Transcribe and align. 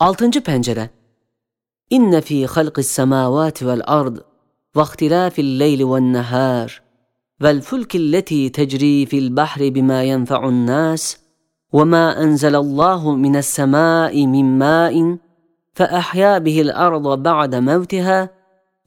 Altıncı 0.00 0.42
pencere. 0.42 0.90
İnne 1.90 2.20
fî 2.20 2.46
halqis 2.46 2.86
semâvâti 2.86 3.66
vel 3.66 3.80
ard 3.86 4.16
ve 4.76 4.82
ihtilâfil 4.82 5.60
leyli 5.60 5.90
ven 5.90 6.12
nehâr 6.12 6.82
vel 7.42 7.60
fulkilleti 7.60 8.52
tecrî 8.52 9.06
fil 9.06 9.36
bahri 9.36 9.74
bimâ 9.74 10.02
yenfe'un 10.02 10.66
nâs 10.66 11.16
ve 11.74 11.84
mâ 11.84 12.16
enzelallâhu 12.20 13.16
mines 13.16 13.46
semâi 13.46 14.26
min 14.28 14.46
mâin 14.46 15.20
فأحيا 15.78 16.34
به 16.46 16.58
الأرض 16.66 17.06
بعد 17.28 17.52
موتها 17.70 18.20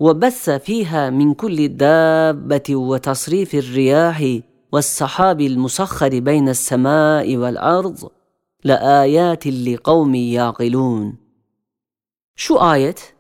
وبث 0.05 0.45
فيها 0.67 1.03
من 1.19 1.29
كل 1.41 1.57
دابة 1.85 2.67
وتصريف 2.89 3.51
الرياح 3.63 4.19
والسحاب 4.73 5.39
المسخر 5.51 6.13
بين 6.29 6.47
السماء 6.49 7.27
والأرض 7.41 7.99
لآيات 8.64 9.46
لقوم 9.46 10.14
يعقلون 10.14 11.24
Şu 12.36 12.62
ayet, 12.62 13.14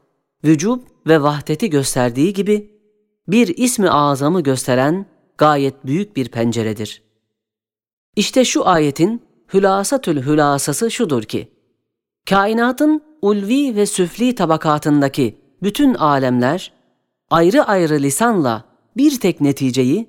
vücub 0.44 0.80
ve 1.06 1.22
vahdeti 1.22 1.70
gösterdiği 1.70 2.32
gibi 2.32 2.70
bir 3.28 3.56
ismi 3.56 3.90
azamı 3.90 4.40
gösteren 4.40 5.06
gayet 5.38 5.86
büyük 5.86 6.16
bir 6.16 6.28
penceredir. 6.28 7.02
İşte 8.16 8.44
şu 8.44 8.68
ayetin 8.68 9.22
hülasatül 9.54 10.22
hülasası 10.22 10.90
şudur 10.90 11.22
ki, 11.22 11.48
kainatın 12.28 13.02
ulvi 13.22 13.76
ve 13.76 13.86
süfli 13.86 14.34
tabakatındaki 14.34 15.38
bütün 15.62 15.94
alemler 15.94 16.72
ayrı 17.30 17.64
ayrı 17.64 17.94
lisanla 17.94 18.64
bir 18.96 19.20
tek 19.20 19.40
neticeyi 19.40 20.08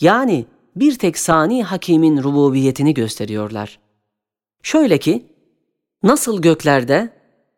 yani 0.00 0.46
bir 0.76 0.98
tek 0.98 1.18
sani 1.18 1.64
hakimin 1.64 2.22
rububiyetini 2.22 2.94
gösteriyorlar. 2.94 3.78
Şöyle 4.65 4.97
ki, 4.97 5.25
nasıl 6.03 6.41
göklerde 6.41 7.09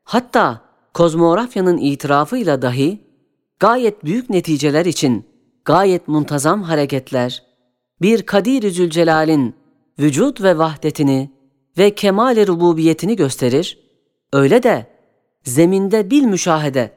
hatta 0.03 0.61
kozmografyanın 0.93 1.77
itirafıyla 1.77 2.61
dahi 2.61 3.01
gayet 3.59 4.05
büyük 4.05 4.29
neticeler 4.29 4.85
için 4.85 5.25
gayet 5.65 6.07
muntazam 6.07 6.63
hareketler, 6.63 7.43
bir 8.01 8.21
Kadir-i 8.21 8.71
Zülcelal'in 8.71 9.55
vücut 9.99 10.41
ve 10.41 10.57
vahdetini 10.57 11.31
ve 11.77 11.95
kemal-i 11.95 12.47
rububiyetini 12.47 13.15
gösterir, 13.15 13.79
öyle 14.33 14.63
de 14.63 14.87
zeminde 15.43 16.11
bil 16.11 16.23
müşahede, 16.23 16.91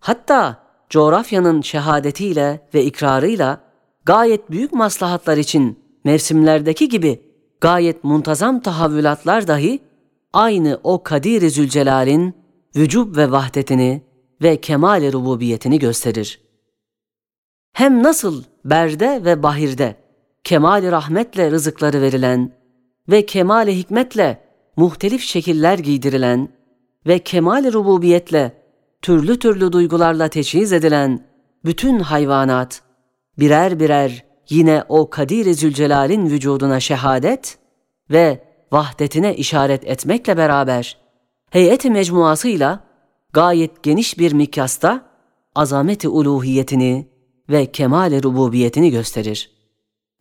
hatta 0.00 0.62
coğrafyanın 0.90 1.62
şehadetiyle 1.62 2.68
ve 2.74 2.84
ikrarıyla 2.84 3.60
gayet 4.04 4.50
büyük 4.50 4.72
maslahatlar 4.72 5.36
için 5.36 5.78
mevsimlerdeki 6.04 6.88
gibi 6.88 7.25
gayet 7.60 8.04
muntazam 8.04 8.60
tahavvülatlar 8.60 9.48
dahi 9.48 9.80
aynı 10.32 10.80
o 10.84 11.02
Kadir-i 11.02 11.50
Zülcelal'in 11.50 12.34
vücub 12.76 13.16
ve 13.16 13.30
vahdetini 13.30 14.02
ve 14.42 14.60
kemal-i 14.60 15.12
rububiyetini 15.12 15.78
gösterir. 15.78 16.40
Hem 17.72 18.02
nasıl 18.02 18.44
berde 18.64 19.24
ve 19.24 19.42
bahirde 19.42 19.96
kemal-i 20.44 20.90
rahmetle 20.90 21.50
rızıkları 21.50 22.02
verilen 22.02 22.52
ve 23.08 23.26
kemal-i 23.26 23.78
hikmetle 23.78 24.40
muhtelif 24.76 25.22
şekiller 25.22 25.78
giydirilen 25.78 26.48
ve 27.06 27.18
kemal-i 27.18 27.72
rububiyetle 27.72 28.62
türlü 29.02 29.38
türlü 29.38 29.72
duygularla 29.72 30.28
teçhiz 30.28 30.72
edilen 30.72 31.26
bütün 31.64 32.00
hayvanat 32.00 32.82
birer 33.38 33.80
birer 33.80 34.25
yine 34.48 34.84
o 34.88 35.10
Kadir-i 35.10 35.54
Zülcelal'in 35.54 36.26
vücuduna 36.26 36.80
şehadet 36.80 37.58
ve 38.10 38.44
vahdetine 38.72 39.36
işaret 39.36 39.84
etmekle 39.84 40.36
beraber 40.36 40.98
heyet-i 41.50 41.90
mecmuasıyla 41.90 42.84
gayet 43.32 43.82
geniş 43.82 44.18
bir 44.18 44.32
mikyasta 44.32 45.06
azameti 45.54 46.08
uluhiyetini 46.08 47.08
ve 47.50 47.66
kemal-i 47.66 48.22
rububiyetini 48.22 48.90
gösterir. 48.90 49.50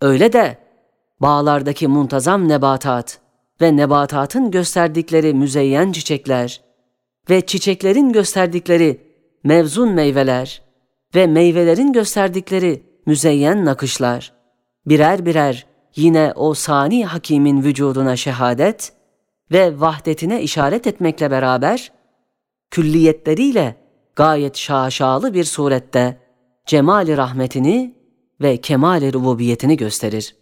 Öyle 0.02 0.34
de 0.34 0.58
bağlardaki 1.19 1.88
muntazam 1.88 2.47
nebatat 2.47 3.19
ve 3.62 3.78
nebatatın 3.78 4.52
gösterdikleri 4.52 5.34
müzeyyen 5.34 5.91
çiçekler 5.91 6.62
ve 7.30 7.46
çiçeklerin 7.46 8.12
gösterdikleri 8.12 9.02
mevzun 9.44 9.91
meyveler 9.91 10.62
ve 11.16 11.28
meyvelerin 11.28 11.94
gösterdikleri 11.94 12.84
müzeyyen 13.05 13.66
nakışlar 13.66 14.33
birer 14.85 15.25
birer 15.25 15.66
yine 15.95 16.33
o 16.35 16.53
sani 16.53 17.05
hakimin 17.05 17.63
vücuduna 17.63 18.16
şehadet 18.16 18.93
ve 19.51 19.79
vahdetine 19.79 20.41
işaret 20.41 20.88
etmekle 20.88 21.31
beraber 21.31 21.91
külliyetleriyle 22.71 23.75
gayet 24.16 24.57
şaşalı 24.57 25.33
bir 25.33 25.43
surette 25.43 26.17
cemali 26.66 27.17
rahmetini 27.17 27.95
ve 28.41 28.57
kemali 28.57 29.13
rububiyetini 29.13 29.77
gösterir. 29.77 30.35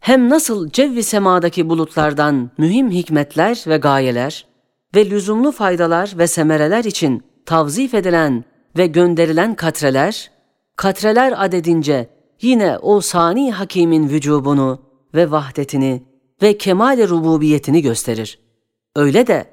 Hem 0.00 0.28
nasıl 0.28 0.70
cevvi 0.70 1.02
semadaki 1.02 1.68
bulutlardan 1.68 2.50
mühim 2.58 2.90
hikmetler 2.90 3.64
ve 3.66 3.76
gayeler 3.76 4.46
ve 4.94 5.10
lüzumlu 5.10 5.52
faydalar 5.52 6.14
ve 6.18 6.26
semereler 6.26 6.84
için 6.84 7.24
tavzif 7.46 7.94
edilen 7.94 8.44
ve 8.76 8.86
gönderilen 8.86 9.54
katreler, 9.54 10.30
katreler 10.76 11.44
adedince 11.44 12.08
yine 12.42 12.78
o 12.78 13.00
sani 13.00 13.52
hakimin 13.52 14.08
vücubunu 14.08 14.82
ve 15.14 15.30
vahdetini 15.30 16.02
ve 16.42 16.58
kemal 16.58 17.08
rububiyetini 17.08 17.82
gösterir. 17.82 18.38
Öyle 18.96 19.26
de 19.26 19.44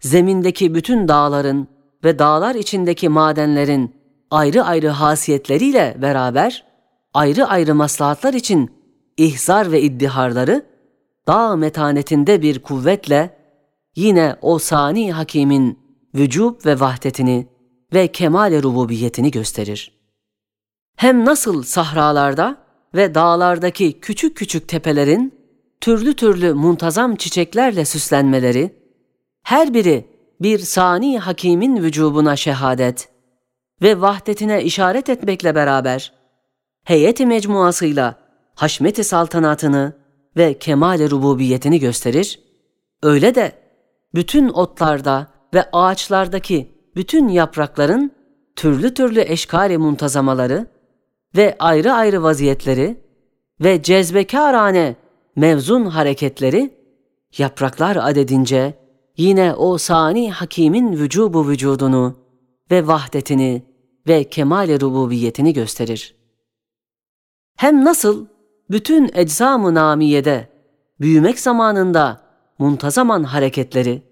zemindeki 0.00 0.74
bütün 0.74 1.08
dağların 1.08 1.68
ve 2.04 2.18
dağlar 2.18 2.54
içindeki 2.54 3.08
madenlerin 3.08 3.94
ayrı 4.30 4.64
ayrı 4.64 4.88
hasiyetleriyle 4.88 5.96
beraber 6.02 6.64
ayrı 7.14 7.46
ayrı 7.46 7.74
maslahatlar 7.74 8.34
için 8.34 8.70
ihzar 9.16 9.72
ve 9.72 9.82
iddiharları 9.82 10.66
dağ 11.26 11.56
metanetinde 11.56 12.42
bir 12.42 12.58
kuvvetle 12.58 13.38
yine 13.96 14.36
o 14.42 14.58
sani 14.58 15.12
hakimin 15.12 15.78
vücub 16.14 16.66
ve 16.66 16.80
vahdetini 16.80 17.46
ve 17.94 18.08
kemal 18.08 18.62
rububiyetini 18.62 19.30
gösterir. 19.30 19.97
Hem 20.98 21.24
nasıl 21.24 21.62
sahralarda 21.62 22.56
ve 22.94 23.14
dağlardaki 23.14 24.00
küçük 24.00 24.36
küçük 24.36 24.68
tepelerin 24.68 25.34
türlü 25.80 26.16
türlü 26.16 26.52
muntazam 26.54 27.16
çiçeklerle 27.16 27.84
süslenmeleri, 27.84 28.74
her 29.42 29.74
biri 29.74 30.06
bir 30.40 30.58
sani 30.58 31.18
hakimin 31.18 31.82
vücubuna 31.82 32.36
şehadet 32.36 33.08
ve 33.82 34.00
vahdetine 34.00 34.62
işaret 34.62 35.08
etmekle 35.08 35.54
beraber, 35.54 36.12
heyeti 36.84 37.26
mecmuasıyla 37.26 38.14
haşmeti 38.54 39.04
saltanatını 39.04 39.92
ve 40.36 40.58
kemal 40.58 41.10
rububiyetini 41.10 41.80
gösterir, 41.80 42.40
öyle 43.02 43.34
de 43.34 43.52
bütün 44.14 44.48
otlarda 44.48 45.26
ve 45.54 45.64
ağaçlardaki 45.72 46.72
bütün 46.96 47.28
yaprakların 47.28 48.12
türlü 48.56 48.94
türlü 48.94 49.20
eşkali 49.20 49.78
muntazamaları 49.78 50.77
ve 51.36 51.56
ayrı 51.58 51.92
ayrı 51.92 52.22
vaziyetleri 52.22 53.00
ve 53.60 53.82
cezbekârane 53.82 54.96
mevzun 55.36 55.86
hareketleri 55.86 56.78
yapraklar 57.38 57.96
adedince 57.96 58.74
yine 59.16 59.54
o 59.54 59.78
sani 59.78 60.32
hakimin 60.32 60.92
vücubu 60.92 61.48
vücudunu 61.48 62.16
ve 62.70 62.86
vahdetini 62.86 63.62
ve 64.08 64.24
kemal 64.24 64.80
rububiyetini 64.80 65.52
gösterir. 65.52 66.14
Hem 67.56 67.84
nasıl 67.84 68.26
bütün 68.70 69.10
eczam-ı 69.14 69.74
namiyede 69.74 70.48
büyümek 71.00 71.40
zamanında 71.40 72.20
muntazaman 72.58 73.24
hareketleri 73.24 74.02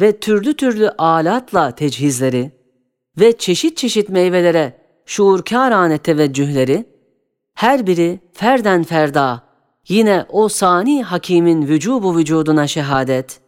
ve 0.00 0.20
türlü 0.20 0.56
türlü 0.56 0.88
alatla 0.90 1.74
tecihizleri 1.74 2.50
ve 3.20 3.38
çeşit 3.38 3.76
çeşit 3.76 4.08
meyvelere 4.08 4.87
şuurkârane 5.08 5.98
teveccühleri, 5.98 6.84
her 7.54 7.86
biri 7.86 8.20
ferden 8.32 8.82
ferda 8.82 9.42
yine 9.88 10.26
o 10.28 10.48
sani 10.48 11.02
hakimin 11.02 11.68
vücubu 11.68 12.16
vücuduna 12.16 12.66
şehadet 12.66 13.40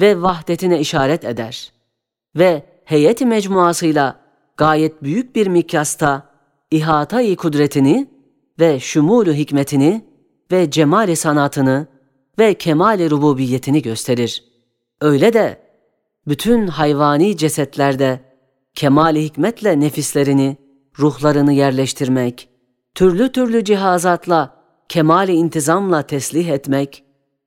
ve 0.00 0.22
vahdetine 0.22 0.80
işaret 0.80 1.24
eder 1.24 1.72
ve 2.36 2.62
heyeti 2.84 3.26
mecmuasıyla 3.26 4.20
gayet 4.56 5.02
büyük 5.02 5.36
bir 5.36 5.46
mikyasta 5.46 6.30
ihatayı 6.70 7.36
kudretini 7.36 8.06
ve 8.60 8.80
şumulu 8.80 9.32
hikmetini 9.32 10.04
ve 10.52 10.70
cemali 10.70 11.16
sanatını 11.16 11.86
ve 12.38 12.54
kemali 12.54 13.10
rububiyetini 13.10 13.82
gösterir. 13.82 14.44
Öyle 15.00 15.32
de 15.32 15.60
bütün 16.28 16.66
hayvani 16.66 17.36
cesetlerde 17.36 18.20
kemali 18.74 19.24
hikmetle 19.24 19.80
nefislerini, 19.80 20.65
ruhlarını 20.98 21.52
yerleştirmek, 21.52 22.48
türlü 22.94 23.32
türlü 23.32 23.64
cihazatla, 23.64 24.56
kemali 24.88 25.32
intizamla 25.32 26.02
teslih 26.02 26.48
etmek, 26.48 27.04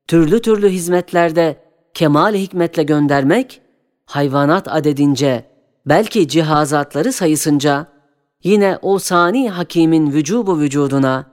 türlü 0.08 0.42
türlü 0.42 0.70
hizmetlerde 0.70 1.64
kemali 1.94 2.42
hikmetle 2.42 2.84
göndermek, 2.84 3.62
hayvanat 4.06 4.68
adedince, 4.68 5.46
belki 5.86 6.28
cihazatları 6.28 7.14
sayısınca, 7.14 7.88
yine 8.44 8.78
o 8.82 9.00
sani 9.00 9.50
hakimin 9.50 10.12
vücubu 10.12 10.60
vücuduna 10.60 11.26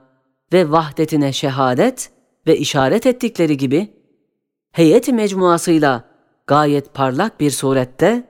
ve 0.53 0.71
vahdetine 0.71 1.33
şehadet 1.33 2.09
ve 2.47 2.57
işaret 2.57 3.05
ettikleri 3.05 3.57
gibi, 3.57 3.93
heyet 4.71 5.07
mecmuasıyla 5.07 6.03
gayet 6.47 6.93
parlak 6.93 7.39
bir 7.39 7.51
surette 7.51 8.23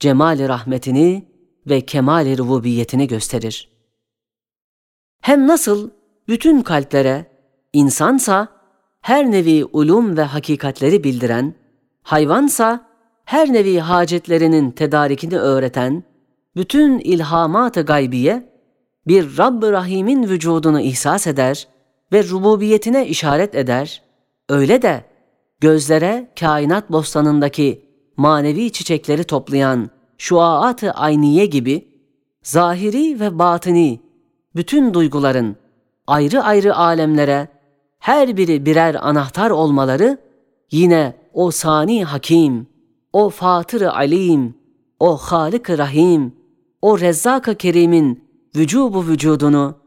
cemali 0.00 0.48
rahmetini 0.48 1.33
ve 1.66 1.80
kemali 1.80 2.38
rububiyetini 2.38 3.08
gösterir. 3.08 3.68
Hem 5.20 5.46
nasıl 5.46 5.90
bütün 6.28 6.62
kalplere, 6.62 7.26
insansa 7.72 8.48
her 9.00 9.30
nevi 9.30 9.64
ulum 9.64 10.16
ve 10.16 10.22
hakikatleri 10.22 11.04
bildiren, 11.04 11.54
hayvansa 12.02 12.86
her 13.24 13.52
nevi 13.52 13.78
hacetlerinin 13.78 14.70
tedarikini 14.70 15.38
öğreten, 15.38 16.02
bütün 16.56 16.98
ilhamat-ı 16.98 17.82
gaybiye 17.82 18.54
bir 19.06 19.38
Rabb-ı 19.38 19.72
Rahim'in 19.72 20.28
vücudunu 20.28 20.80
ihsas 20.80 21.26
eder 21.26 21.68
ve 22.12 22.28
rububiyetine 22.28 23.06
işaret 23.06 23.54
eder, 23.54 24.02
öyle 24.48 24.82
de 24.82 25.04
gözlere 25.60 26.32
kainat 26.40 26.92
bostanındaki 26.92 27.84
manevi 28.16 28.72
çiçekleri 28.72 29.24
toplayan 29.24 29.90
şuaat-ı 30.18 30.90
ayniye 30.90 31.46
gibi 31.46 31.88
zahiri 32.42 33.20
ve 33.20 33.38
batini 33.38 34.00
bütün 34.56 34.94
duyguların 34.94 35.56
ayrı 36.06 36.42
ayrı 36.42 36.76
alemlere 36.76 37.48
her 37.98 38.36
biri 38.36 38.66
birer 38.66 38.94
anahtar 39.08 39.50
olmaları 39.50 40.18
yine 40.70 41.16
o 41.32 41.50
sani 41.50 42.04
hakim, 42.04 42.66
o 43.12 43.30
fatır 43.30 43.82
alim, 43.82 44.54
o 45.00 45.16
halik 45.16 45.70
rahim, 45.70 46.36
o 46.82 47.00
rezzak 47.00 47.60
kerimin 47.60 48.24
vücubu 48.56 49.06
vücudunu 49.06 49.78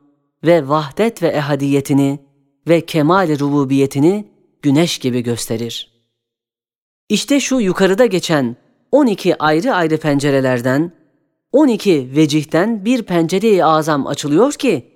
ve 0.44 0.70
vahdet 0.70 1.24
ve 1.24 1.28
ehadiyetini 1.28 2.20
ve 2.68 2.82
kemal 2.82 3.40
rububiyetini 3.40 4.28
güneş 4.62 4.98
gibi 4.98 5.22
gösterir. 5.22 5.92
İşte 7.10 7.40
şu 7.40 7.60
yukarıda 7.60 8.06
geçen 8.06 8.56
12 8.92 9.44
ayrı 9.44 9.74
ayrı 9.74 9.98
pencerelerden 9.98 10.92
12 11.52 12.16
vecihten 12.16 12.86
bir 12.86 13.04
pencere-i 13.04 13.64
azam 13.64 14.08
açılıyor 14.08 14.54
ki 14.54 14.92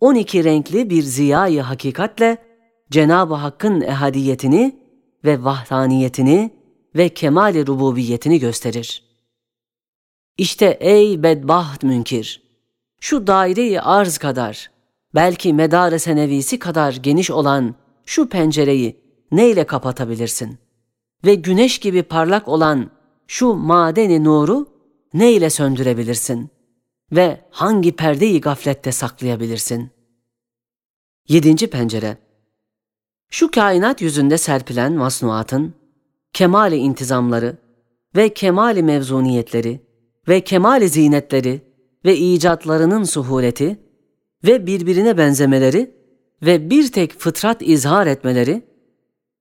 12 0.00 0.44
renkli 0.44 0.90
bir 0.90 1.02
ziyayı 1.02 1.60
hakikatle 1.60 2.38
Cenab-ı 2.90 3.34
Hakk'ın 3.34 3.80
ehadiyetini 3.80 4.78
ve 5.24 5.44
vahdaniyetini 5.44 6.50
ve 6.96 7.08
kemal-i 7.08 7.66
rububiyetini 7.66 8.38
gösterir. 8.38 9.02
İşte 10.38 10.76
ey 10.80 11.22
bedbaht 11.22 11.82
münkir, 11.82 12.42
şu 13.00 13.26
daire-i 13.26 13.80
arz 13.80 14.18
kadar, 14.18 14.70
belki 15.14 15.54
medar 15.54 15.98
senevisi 15.98 16.58
kadar 16.58 16.92
geniş 16.92 17.30
olan 17.30 17.74
şu 18.06 18.28
pencereyi 18.28 19.00
neyle 19.32 19.64
kapatabilirsin? 19.64 20.58
Ve 21.24 21.34
güneş 21.34 21.78
gibi 21.78 22.02
parlak 22.02 22.48
olan 22.48 22.90
şu 23.28 23.54
madeni 23.54 24.24
nuru 24.24 24.68
neyle 25.14 25.50
söndürebilirsin? 25.50 26.50
Ve 27.12 27.40
hangi 27.50 27.92
perdeyi 27.92 28.40
gaflette 28.40 28.92
saklayabilirsin? 28.92 29.90
Yedinci 31.28 31.66
pencere 31.66 32.16
Şu 33.30 33.50
kainat 33.50 34.00
yüzünde 34.00 34.38
serpilen 34.38 34.92
masnuatın, 34.92 35.74
kemali 36.32 36.76
intizamları 36.76 37.56
ve 38.16 38.34
kemali 38.34 38.82
mevzuniyetleri 38.82 39.80
ve 40.28 40.40
kemali 40.40 40.88
zinetleri 40.88 41.60
ve 42.04 42.16
icatlarının 42.16 43.04
suhuleti 43.04 43.78
ve 44.44 44.66
birbirine 44.66 45.18
benzemeleri 45.18 45.94
ve 46.42 46.70
bir 46.70 46.92
tek 46.92 47.20
fıtrat 47.20 47.62
izhar 47.62 48.06
etmeleri, 48.06 48.62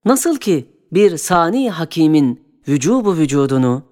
nasıl 0.05 0.37
ki 0.37 0.65
bir 0.91 1.17
sani 1.17 1.69
hakimin 1.69 2.46
vücubu 2.67 3.17
vücudunu 3.17 3.83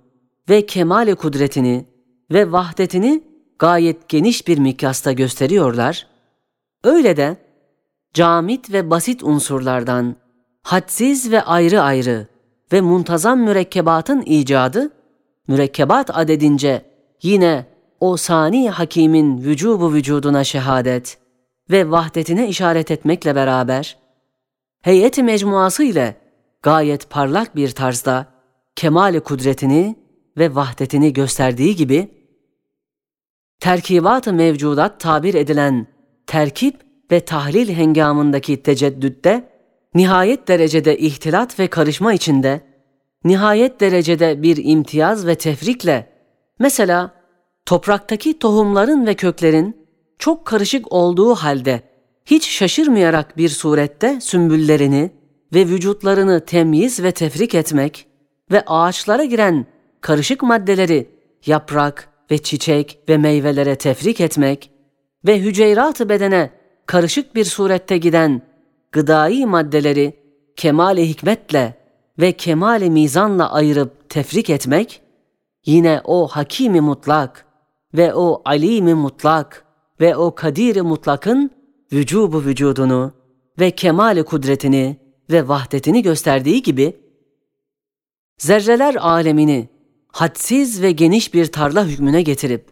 ve 0.49 0.65
kemale 0.65 1.15
kudretini 1.15 1.85
ve 2.31 2.51
vahdetini 2.51 3.23
gayet 3.59 4.09
geniş 4.09 4.47
bir 4.47 4.57
mikyasta 4.57 5.11
gösteriyorlar, 5.11 6.07
öyle 6.83 7.17
de 7.17 7.37
camit 8.13 8.71
ve 8.71 8.89
basit 8.89 9.23
unsurlardan 9.23 10.15
hadsiz 10.63 11.31
ve 11.31 11.41
ayrı 11.41 11.81
ayrı 11.81 12.27
ve 12.71 12.81
muntazam 12.81 13.39
mürekkebatın 13.39 14.21
icadı, 14.25 14.91
mürekkebat 15.47 16.17
adedince 16.17 16.85
yine 17.21 17.65
o 17.99 18.17
sani 18.17 18.69
hakimin 18.69 19.37
vücubu 19.37 19.93
vücuduna 19.93 20.43
şehadet 20.43 21.17
ve 21.71 21.91
vahdetine 21.91 22.47
işaret 22.47 22.91
etmekle 22.91 23.35
beraber, 23.35 23.97
heyet-i 24.81 25.23
mecmuası 25.23 25.83
ile 25.83 26.15
gayet 26.61 27.09
parlak 27.09 27.55
bir 27.55 27.71
tarzda 27.71 28.34
kemale 28.75 29.19
kudretini 29.19 29.95
ve 30.37 30.55
vahdetini 30.55 31.13
gösterdiği 31.13 31.75
gibi, 31.75 32.07
terkibat-ı 33.59 34.33
mevcudat 34.33 34.99
tabir 34.99 35.33
edilen 35.33 35.87
terkip 36.27 36.81
ve 37.11 37.19
tahlil 37.19 37.69
hengamındaki 37.69 38.63
teceddütte, 38.63 39.49
nihayet 39.93 40.47
derecede 40.47 40.97
ihtilat 40.97 41.59
ve 41.59 41.67
karışma 41.67 42.13
içinde, 42.13 42.61
nihayet 43.23 43.79
derecede 43.79 44.43
bir 44.43 44.59
imtiyaz 44.63 45.27
ve 45.27 45.35
tefrikle, 45.35 46.09
mesela 46.59 47.15
topraktaki 47.65 48.39
tohumların 48.39 49.05
ve 49.05 49.13
köklerin 49.13 49.87
çok 50.19 50.45
karışık 50.45 50.93
olduğu 50.93 51.35
halde 51.35 51.81
hiç 52.25 52.49
şaşırmayarak 52.49 53.37
bir 53.37 53.49
surette 53.49 54.21
sümbüllerini 54.21 55.11
ve 55.53 55.67
vücutlarını 55.67 56.45
temyiz 56.45 57.03
ve 57.03 57.11
tefrik 57.11 57.55
etmek 57.55 58.07
ve 58.51 58.63
ağaçlara 58.67 59.23
giren 59.23 59.65
karışık 60.01 60.43
maddeleri 60.43 61.09
yaprak 61.45 62.09
ve 62.31 62.37
çiçek 62.37 62.99
ve 63.09 63.17
meyvelere 63.17 63.75
tefrik 63.75 64.21
etmek 64.21 64.71
ve 65.25 65.39
hüceyrat-ı 65.39 66.09
bedene 66.09 66.51
karışık 66.85 67.35
bir 67.35 67.45
surette 67.45 67.97
giden 67.97 68.41
gıdai 68.91 69.45
maddeleri 69.45 70.13
kemale 70.55 71.09
hikmetle 71.09 71.77
ve 72.19 72.31
kemale 72.31 72.89
mizanla 72.89 73.53
ayırıp 73.53 74.09
tefrik 74.09 74.49
etmek, 74.49 75.01
yine 75.65 76.01
o 76.03 76.27
hakimi 76.27 76.81
mutlak 76.81 77.45
ve 77.93 78.13
o 78.13 78.41
alimi 78.45 78.93
mutlak 78.93 79.65
ve 80.01 80.15
o 80.15 80.35
kadiri 80.35 80.81
mutlakın 80.81 81.51
vücubu 81.93 82.43
vücudunu 82.43 83.13
ve 83.59 83.71
kemale 83.71 84.23
kudretini 84.23 84.97
ve 85.31 85.47
vahdetini 85.47 86.01
gösterdiği 86.01 86.61
gibi, 86.61 86.99
zerreler 88.37 88.95
alemini 88.95 89.69
hadsiz 90.07 90.81
ve 90.81 90.91
geniş 90.91 91.33
bir 91.33 91.45
tarla 91.45 91.85
hükmüne 91.85 92.21
getirip, 92.21 92.69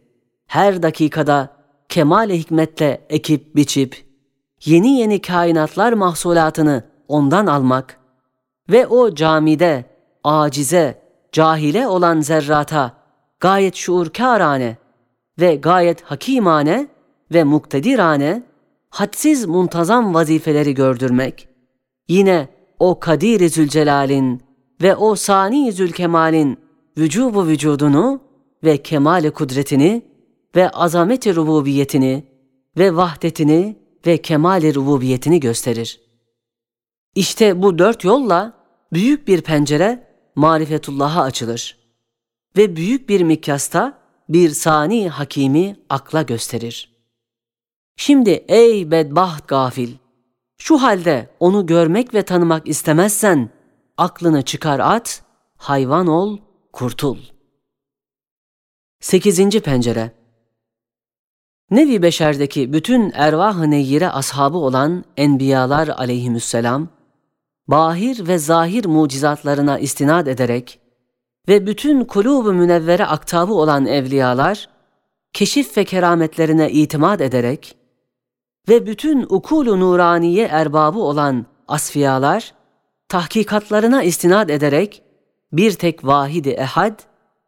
her 0.47 0.83
dakikada 0.83 1.49
kemale 1.89 2.37
hikmetle 2.37 3.05
ekip 3.09 3.55
biçip, 3.55 4.05
yeni 4.65 4.99
yeni 4.99 5.21
kainatlar 5.21 5.93
mahsulatını 5.93 6.83
ondan 7.07 7.47
almak 7.47 7.99
ve 8.69 8.87
o 8.87 9.15
camide, 9.15 9.85
acize, 10.23 11.01
cahile 11.31 11.87
olan 11.87 12.21
zerrata 12.21 12.97
gayet 13.39 13.75
şuurkârane 13.75 14.77
ve 15.39 15.55
gayet 15.55 16.01
hakimane 16.01 16.87
ve 17.33 17.43
muktedirane 17.43 18.43
hadsiz 18.89 19.45
muntazam 19.45 20.13
vazifeleri 20.13 20.73
gördürmek, 20.73 21.47
yine 22.07 22.47
o 22.79 22.99
Kadir-i 22.99 23.49
Zülcelal'in 23.49 24.41
ve 24.83 24.95
o 24.95 25.15
Sani-i 25.15 25.71
Zülkemal'in 25.71 26.59
vücubu 26.97 27.47
vücudunu 27.47 28.21
ve 28.63 28.77
kemale 28.77 29.29
kudretini 29.29 30.05
ve 30.55 30.69
azameti 30.69 31.35
rububiyetini 31.35 32.23
ve 32.77 32.95
vahdetini 32.95 33.77
ve 34.05 34.17
kemale 34.17 34.73
rububiyetini 34.73 35.39
gösterir. 35.39 36.01
İşte 37.15 37.61
bu 37.61 37.77
dört 37.79 38.03
yolla 38.03 38.53
büyük 38.93 39.27
bir 39.27 39.41
pencere 39.41 40.07
marifetullah'a 40.35 41.21
açılır 41.21 41.77
ve 42.57 42.75
büyük 42.75 43.09
bir 43.09 43.21
mikyasta 43.21 43.99
bir 44.29 44.49
sani 44.49 45.09
hakimi 45.09 45.75
akla 45.89 46.21
gösterir. 46.21 46.93
Şimdi 47.97 48.29
ey 48.29 48.91
bedbaht 48.91 49.47
gafil! 49.47 49.89
Şu 50.57 50.81
halde 50.81 51.29
onu 51.39 51.65
görmek 51.65 52.13
ve 52.13 52.23
tanımak 52.23 52.67
istemezsen 52.67 53.49
aklını 53.97 54.41
çıkar 54.41 54.79
at, 54.79 55.23
hayvan 55.57 56.07
ol, 56.07 56.37
kurtul. 56.73 57.17
Sekizinci 58.99 59.61
pencere 59.61 60.11
Nevi 61.71 62.01
Beşer'deki 62.01 62.73
bütün 62.73 63.11
ervah-ı 63.15 63.71
neyyire 63.71 64.09
ashabı 64.09 64.57
olan 64.57 65.03
enbiyalar 65.17 65.87
aleyhisselam, 65.87 66.87
bahir 67.67 68.27
ve 68.27 68.37
zahir 68.37 68.85
mucizatlarına 68.85 69.79
istinad 69.79 70.27
ederek, 70.27 70.79
ve 71.47 71.67
bütün 71.67 72.05
kulub-u 72.05 72.53
münevvere 72.53 73.05
aktabı 73.05 73.53
olan 73.53 73.85
evliyalar, 73.85 74.69
keşif 75.33 75.77
ve 75.77 75.85
kerametlerine 75.85 76.71
itimat 76.71 77.21
ederek 77.21 77.75
ve 78.69 78.85
bütün 78.85 79.25
ukulu 79.29 79.79
nuraniye 79.79 80.45
erbabı 80.45 80.99
olan 80.99 81.45
asfiyalar, 81.67 82.53
tahkikatlarına 83.13 84.03
istinad 84.03 84.49
ederek 84.49 85.03
bir 85.51 85.71
tek 85.71 86.05
vahidi 86.05 86.49
ehad, 86.49 86.99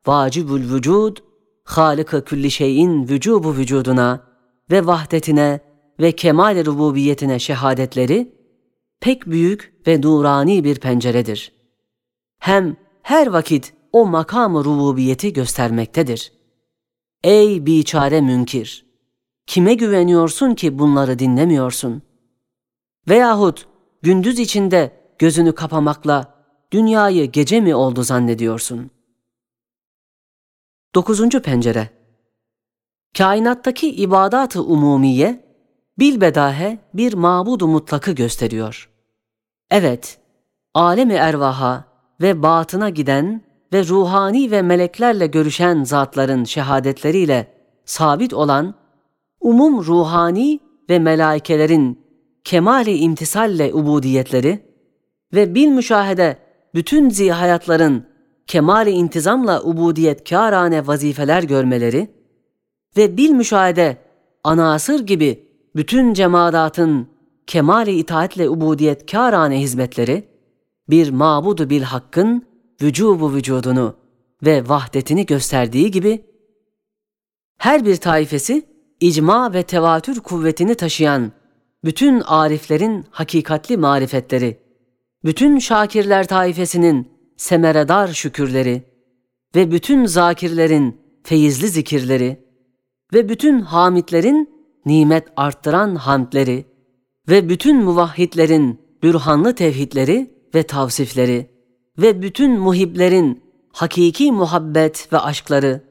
vacibül 0.08 0.74
vücud, 0.74 1.18
Halık-ı 1.64 2.26
külli 2.26 2.52
şeyin 2.52 3.08
vücubu 3.08 3.56
vücuduna 3.56 4.28
ve 4.72 4.86
vahdetine 4.86 5.60
ve 6.00 6.12
kemal 6.12 6.66
rububiyetine 6.66 7.40
şehadetleri 7.40 8.36
pek 9.00 9.26
büyük 9.26 9.74
ve 9.88 10.02
nurani 10.02 10.64
bir 10.64 10.80
penceredir. 10.80 11.52
Hem 12.40 12.76
her 13.02 13.28
vakit 13.28 13.74
o 13.92 14.06
makam-ı 14.06 14.66
rububiyeti 14.66 15.34
göstermektedir. 15.34 16.32
Ey 17.24 17.66
biçare 17.66 18.22
münkir! 18.22 18.86
Kime 19.48 19.74
güveniyorsun 19.74 20.56
ki 20.56 20.80
bunları 20.80 21.20
dinlemiyorsun? 21.20 22.02
Veyahut 23.10 23.68
gündüz 24.02 24.40
içinde 24.40 25.05
gözünü 25.20 25.56
kapamakla 25.56 26.36
dünyayı 26.72 27.32
gece 27.32 27.62
mi 27.62 27.76
oldu 27.76 28.04
zannediyorsun? 28.04 28.92
Dokuzuncu 30.96 31.42
pencere 31.42 31.90
Kainattaki 33.18 33.96
ibadat-ı 33.96 34.64
umumiye, 34.64 35.46
bilbedahe 36.00 36.80
bir 36.94 37.14
mabudu 37.14 37.68
mutlakı 37.68 38.12
gösteriyor. 38.12 38.90
Evet, 39.72 40.20
alemi 40.74 41.14
ervaha 41.14 41.84
ve 42.22 42.44
batına 42.44 42.90
giden 42.90 43.42
ve 43.74 43.88
ruhani 43.88 44.52
ve 44.52 44.62
meleklerle 44.62 45.28
görüşen 45.28 45.84
zatların 45.84 46.44
şehadetleriyle 46.44 47.54
sabit 47.86 48.34
olan 48.34 48.74
umum 49.40 49.86
ruhani 49.86 50.60
ve 50.90 51.00
melaikelerin 51.00 52.06
kemali 52.44 52.98
imtisalle 52.98 53.74
ubudiyetleri 53.74 54.75
ve 55.34 55.56
bil 55.56 55.68
müşahede 55.68 56.38
bütün 56.74 57.10
zihayatların 57.10 58.06
kemali 58.48 58.90
intizamla 58.90 59.64
ubudiyet 59.64 60.30
kârane 60.30 60.88
vazifeler 60.88 61.44
görmeleri 61.44 62.12
ve 62.98 63.18
bil 63.18 63.30
müşahede 63.30 63.98
anasır 64.44 65.00
gibi 65.00 65.48
bütün 65.76 66.14
cemaatın 66.14 67.08
kemali 67.48 67.92
itaatle 67.92 68.50
ubudiyet 68.50 69.12
kârane 69.12 69.62
hizmetleri 69.62 70.28
bir 70.90 71.10
mabudu 71.10 71.70
bil 71.70 71.82
hakkın 71.82 72.46
vücubu 72.82 73.34
vücudunu 73.34 73.96
ve 74.46 74.70
vahdetini 74.70 75.26
gösterdiği 75.26 75.92
gibi 75.92 76.26
her 77.58 77.86
bir 77.86 77.96
taifesi 77.96 78.64
icma 79.00 79.54
ve 79.54 79.64
tevatür 79.64 80.20
kuvvetini 80.20 80.76
taşıyan 80.76 81.32
bütün 81.84 82.22
ariflerin 82.22 83.06
hakikatli 83.12 83.78
marifetleri, 83.78 84.65
bütün 85.26 85.60
şakirler 85.60 86.28
taifesinin 86.28 87.08
semeredar 87.38 88.08
şükürleri 88.08 88.84
ve 89.56 89.72
bütün 89.72 90.06
zakirlerin 90.06 91.02
feyizli 91.24 91.68
zikirleri 91.68 92.46
ve 93.14 93.30
bütün 93.30 93.60
hamitlerin 93.60 94.50
nimet 94.86 95.28
arttıran 95.38 95.96
hamdleri 95.96 96.66
ve 97.30 97.50
bütün 97.50 97.84
muvahhidlerin 97.84 98.80
bürhanlı 99.04 99.56
tevhidleri 99.56 100.32
ve 100.56 100.64
tavsifleri 100.64 101.50
ve 101.98 102.22
bütün 102.22 102.60
muhiblerin 102.60 103.44
hakiki 103.74 104.32
muhabbet 104.32 105.14
ve 105.14 105.20
aşkları 105.20 105.82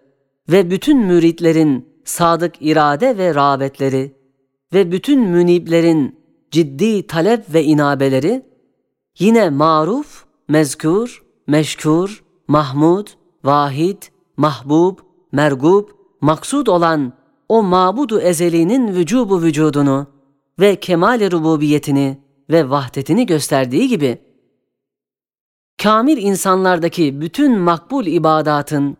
ve 0.49 0.71
bütün 0.71 0.99
müritlerin 0.99 1.89
sadık 2.05 2.55
irade 2.61 3.19
ve 3.19 3.35
rağbetleri 3.35 4.13
ve 4.73 4.93
bütün 4.93 5.21
müniblerin 5.21 6.19
ciddi 6.51 7.07
talep 7.07 7.55
ve 7.55 7.65
inabeleri 7.65 8.54
yine 9.19 9.51
maruf, 9.51 10.25
mezkur, 10.49 11.23
meşkur, 11.47 12.25
mahmud, 12.49 13.09
vahid, 13.45 14.03
mahbub, 14.37 14.99
mergub, 15.33 15.89
maksud 16.21 16.67
olan 16.67 17.13
o 17.49 17.63
mabudu 17.63 18.21
ezelinin 18.21 18.95
vücubu 18.95 19.43
vücudunu 19.43 20.07
ve 20.61 20.77
kemal 20.77 21.31
rububiyetini 21.31 22.19
ve 22.51 22.71
vahdetini 22.71 23.27
gösterdiği 23.27 23.89
gibi 23.89 24.19
kamil 25.83 26.17
insanlardaki 26.17 27.21
bütün 27.21 27.59
makbul 27.59 28.07
ibadatın 28.07 28.97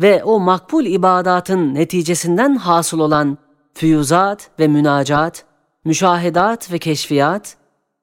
ve 0.00 0.24
o 0.24 0.40
makbul 0.40 0.84
ibadatın 0.84 1.74
neticesinden 1.74 2.56
hasıl 2.56 2.98
olan 2.98 3.38
füyuzat 3.74 4.50
ve 4.58 4.68
münacat, 4.68 5.44
müşahedat 5.84 6.72
ve 6.72 6.78
keşfiyat, 6.78 7.56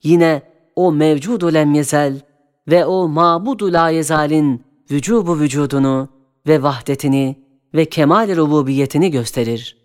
yine 0.03 0.50
o 0.75 0.91
mevcudu 0.91 1.53
lemyezel 1.53 2.21
ve 2.67 2.85
o 2.85 3.07
mabudu 3.07 3.73
la 3.73 3.89
yezalin 3.89 4.63
vücubu 4.91 5.39
vücudunu 5.39 6.09
ve 6.47 6.63
vahdetini 6.63 7.45
ve 7.73 7.85
kemal 7.85 8.35
rububiyetini 8.35 9.11
gösterir. 9.11 9.77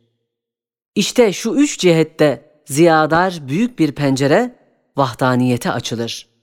İşte 0.95 1.33
şu 1.33 1.51
üç 1.51 1.79
cihette 1.79 2.51
ziyadar 2.65 3.39
büyük 3.49 3.79
bir 3.79 3.93
pencere 3.93 4.57
vahdaniyete 4.97 5.71
açılır.'' 5.71 6.36